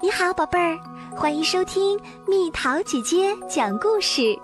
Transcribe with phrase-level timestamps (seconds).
[0.00, 0.78] 你好，宝贝儿，
[1.16, 4.38] 欢迎收听蜜桃姐姐讲故事。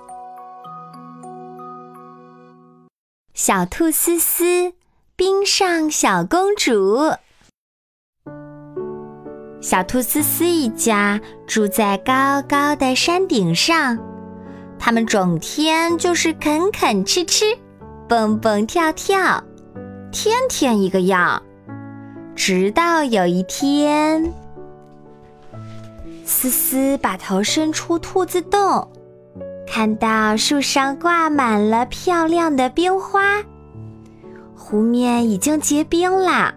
[3.34, 4.72] 小兔思思，
[5.15, 6.99] 冰上小公主。
[9.61, 13.96] 小兔思思一家住在高高的山顶上，
[14.77, 17.57] 他们整天就是啃啃吃吃，
[18.09, 19.41] 蹦蹦跳跳，
[20.11, 21.41] 天天一个样。
[22.34, 24.34] 直到有一天，
[26.45, 28.87] 思思把头伸出兔子洞，
[29.66, 33.43] 看到树上挂满了漂亮的冰花，
[34.55, 36.55] 湖面已经结冰了。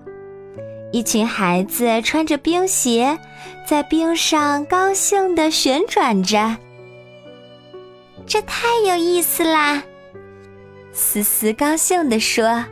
[0.91, 3.17] 一群孩子穿着冰鞋，
[3.65, 6.57] 在冰上高兴地旋转着，
[8.25, 9.81] 这太有意思啦！
[10.91, 12.65] 思思高兴地说。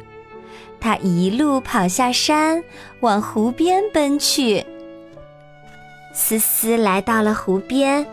[0.82, 2.62] 他一路跑下山，
[3.00, 4.66] 往湖边奔去。
[6.16, 8.08] 思思来到了湖边，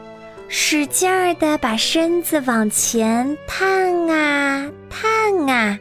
[0.49, 5.79] 使劲儿地把身子往前探啊探啊。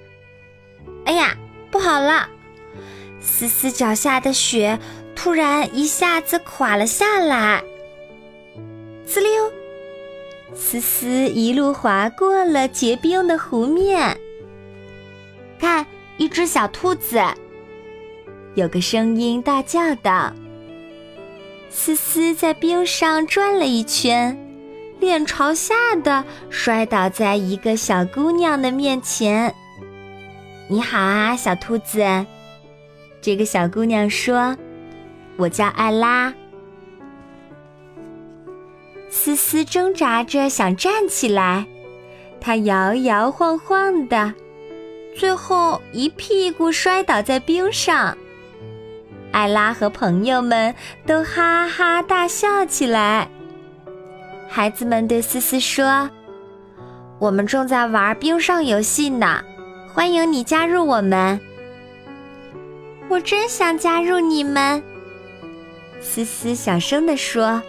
[1.05, 1.35] 哎呀，
[1.71, 2.29] 不好了！
[3.19, 4.79] 思思脚下的雪
[5.15, 7.63] 突然一下子垮了下来。
[9.05, 9.51] 滋溜，
[10.53, 14.15] 思思一路滑过了结冰的湖面。
[15.59, 15.85] 看。
[16.17, 17.19] 一只小兔子，
[18.53, 20.31] 有个声音大叫道
[21.73, 24.37] ：“思思在冰上转了一圈，
[24.99, 29.55] 脸朝下的摔倒在一个小姑娘的面前。
[30.67, 32.25] 你好啊，小兔子。”
[33.21, 34.55] 这个小姑娘说
[35.37, 36.33] ：“我叫艾拉。”
[39.09, 41.65] 思思挣扎着想站起来，
[42.41, 44.33] 她摇摇晃晃的。
[45.17, 48.17] 最后一屁股摔倒在冰上，
[49.31, 50.73] 艾拉和朋友们
[51.05, 53.27] 都哈哈大笑起来。
[54.49, 56.09] 孩子们对思思说
[57.19, 59.41] ：“我们正在玩冰上游戏呢，
[59.93, 61.39] 欢迎你加入我们。”
[63.07, 64.81] 我真想加入你们，
[66.01, 67.61] 思思小声地说：“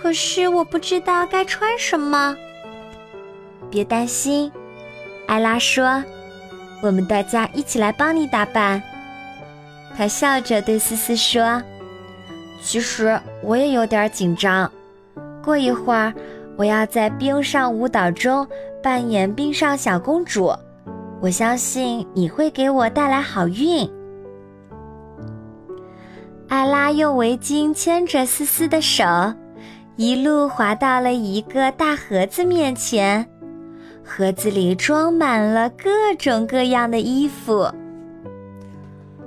[0.00, 2.36] 可是我不知道该穿什么。”
[3.70, 4.50] 别担心，
[5.26, 6.02] 艾拉说。
[6.82, 8.82] 我们大家一起来帮你打扮。
[9.96, 11.62] 他笑着对思思说
[12.60, 14.70] ：“其实我也有点紧张。
[15.42, 16.12] 过一会儿，
[16.56, 18.46] 我要在冰上舞蹈中
[18.82, 20.52] 扮演冰上小公主。
[21.20, 23.88] 我相信你会给我带来好运。”
[26.48, 29.04] 艾拉用围巾牵着思思的手，
[29.96, 33.26] 一路滑到了一个大盒子面前。
[34.04, 35.88] 盒子里装满了各
[36.18, 37.66] 种各样的衣服。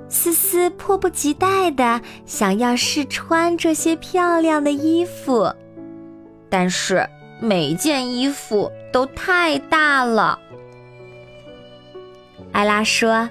[0.08, 5.52] 思思迫不及待的想要试穿这些漂亮的衣服，
[6.48, 7.08] 但是
[7.40, 10.38] 每件衣服都太大了。
[12.52, 13.28] 艾拉说：“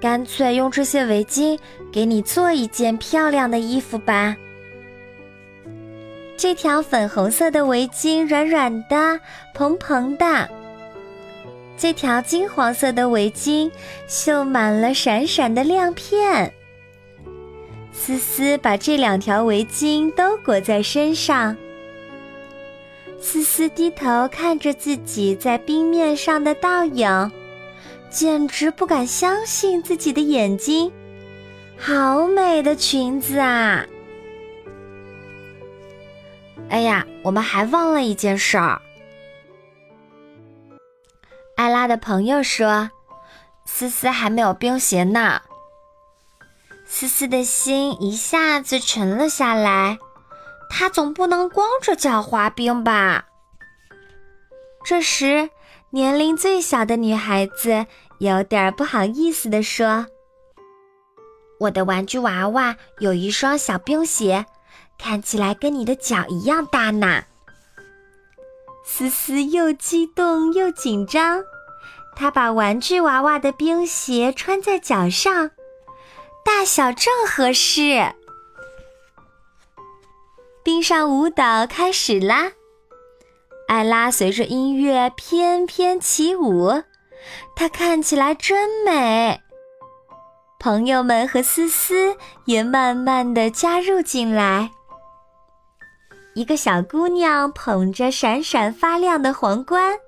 [0.00, 1.58] 干脆用这些围巾
[1.92, 4.34] 给你做一件漂亮的衣服吧。”
[6.38, 9.20] 这条粉红色的围巾软软的、
[9.52, 10.48] 蓬蓬的。
[11.80, 13.70] 这条金黄色的围巾
[14.06, 16.52] 绣满了闪闪的亮片。
[17.90, 21.56] 思思把这两条围巾都裹在身上。
[23.18, 27.32] 思思低头看着自己在冰面上的倒影，
[28.10, 30.92] 简直不敢相信自己的眼睛。
[31.78, 33.86] 好美的裙子啊！
[36.68, 38.82] 哎呀，我们还忘了一件事儿。
[41.60, 42.90] 艾拉的朋友说
[43.68, 45.42] ：“思思还没有冰鞋呢。”
[46.88, 49.98] 思思的心一下子沉了下来。
[50.70, 53.26] 她总不能光着脚滑冰吧？
[54.86, 55.50] 这时，
[55.90, 57.84] 年龄最小的女孩子
[58.20, 60.06] 有点不好意思地说
[61.60, 64.46] ：“我的玩具娃娃有一双小冰鞋。”
[64.96, 67.24] 看起来跟你的脚一样大呢。
[68.84, 71.42] 思思又激动又紧张，
[72.14, 75.50] 她把玩具娃娃的冰鞋穿在脚上，
[76.44, 78.14] 大小正合适。
[80.62, 82.52] 冰上舞蹈开始啦，
[83.68, 86.82] 艾拉随着音乐翩翩起舞，
[87.56, 89.40] 她看起来真美。
[90.58, 92.14] 朋友们和思思
[92.44, 94.70] 也慢慢的加入进来。
[96.34, 99.98] 一个小姑娘捧着闪闪发亮的皇冠，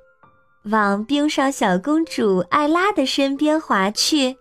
[0.70, 4.37] 往冰上小公主艾拉的身边滑去，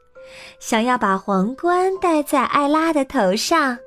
[0.60, 3.78] 想要把皇冠戴在艾拉的头上。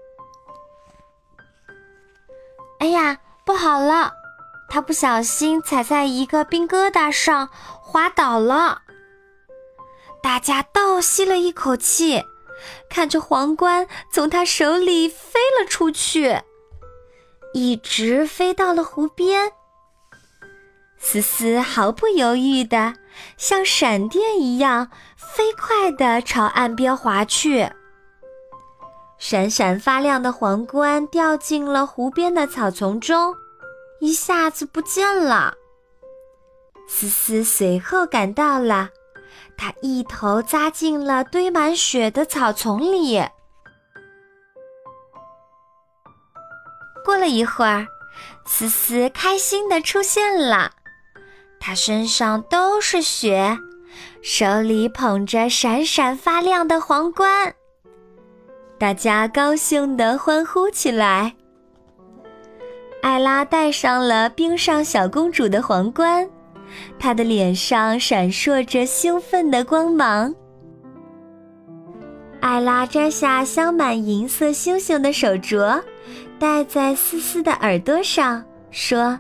[2.80, 3.16] 哎呀，
[3.46, 4.12] 不好了！
[4.68, 7.48] 他不小心踩在一个冰疙瘩上，
[7.80, 8.82] 滑倒了。
[10.20, 12.24] 大家倒吸了一口气，
[12.88, 16.40] 看着皇冠从他手里飞了出去，
[17.52, 19.52] 一直飞到了湖边。
[21.04, 22.94] 思思毫不犹豫的，
[23.36, 27.70] 像闪电一样飞快的朝岸边滑去。
[29.18, 33.36] 闪闪发亮的皇冠掉进了湖边的草丛中，
[34.00, 35.54] 一下子不见了。
[36.88, 38.88] 思思随后赶到了。
[39.56, 43.22] 他一头扎进了堆满雪的草丛里。
[47.04, 47.86] 过了一会儿，
[48.46, 50.72] 思思开心的出现了，
[51.66, 53.56] 他身上都是雪，
[54.20, 57.54] 手里捧着闪闪发亮的皇冠。
[58.78, 61.34] 大家高兴地欢呼起来。
[63.00, 66.28] 艾拉戴上了冰上小公主的皇冠。
[66.98, 70.34] 她的脸上闪烁着兴奋的光芒。
[72.42, 75.82] 艾拉摘下镶满银色星星的手镯，
[76.38, 79.18] 戴在思思的耳朵上，说：“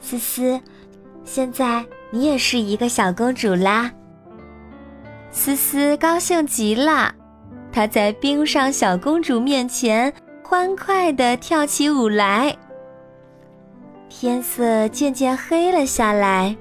[0.00, 0.58] 思思，
[1.24, 3.90] 现在你也是一个小公主啦。”
[5.32, 7.12] 思思高兴极了，
[7.72, 10.12] 她在冰上小公主面前
[10.44, 12.56] 欢快地跳起舞来。
[14.08, 16.56] 天色渐渐黑了下来，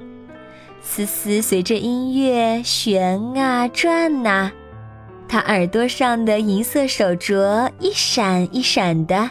[0.81, 4.51] 思思随着音乐旋啊转呐，
[5.27, 9.29] 她耳朵上的银色手镯一闪一闪的，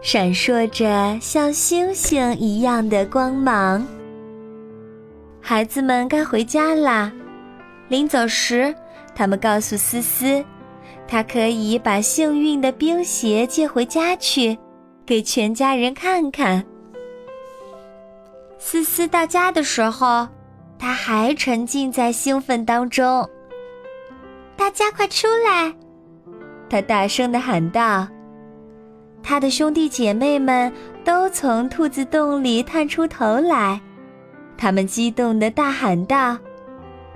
[0.00, 3.84] 闪烁着像星星一样的光芒。
[5.48, 7.10] 孩子们该回家啦，
[7.88, 8.74] 临走时，
[9.14, 10.44] 他们告诉思思，
[11.06, 14.58] 她可以把幸运的冰鞋借回家去，
[15.06, 16.62] 给全家人看看。
[18.58, 20.28] 思思到家的时候，
[20.78, 23.26] 他还沉浸在兴奋当中。
[24.54, 25.74] 大家快出来！
[26.68, 28.06] 他大声的喊道。
[29.22, 30.70] 他的兄弟姐妹们
[31.06, 33.80] 都从兔子洞里探出头来，
[34.58, 36.36] 他们激动地大喊道：“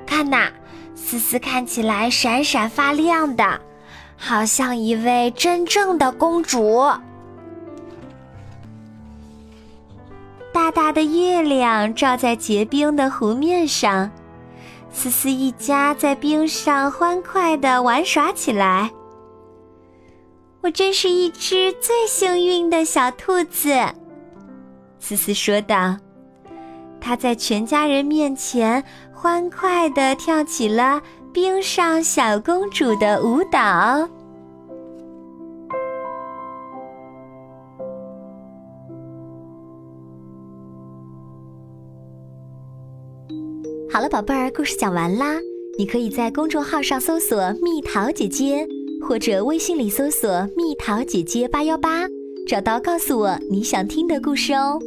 [0.06, 0.48] 看呐，
[0.94, 3.60] 思思看起来闪闪发亮的，
[4.16, 6.88] 好像一位真正的公主。”
[10.52, 14.08] 大大的月亮照在结冰的湖面上，
[14.92, 18.90] 思思一家在冰上欢快地玩耍起来。
[20.60, 23.74] 我真是一只最幸运的小兔子，
[25.00, 25.96] 思思说道。
[27.02, 28.82] 她在全家人面前
[29.12, 31.02] 欢快地跳起了
[31.32, 34.08] 冰上小公主的舞蹈。
[43.90, 45.36] 好了，宝贝儿，故事讲完啦。
[45.76, 48.66] 你可以在公众号上搜索“蜜桃姐姐”，
[49.06, 52.06] 或者微信里搜索“蜜桃姐姐八幺八”，
[52.46, 54.78] 找到告诉我你想听的故事哦。